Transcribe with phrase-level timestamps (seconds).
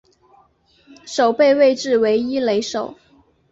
[1.05, 2.95] 守备位置为一垒手。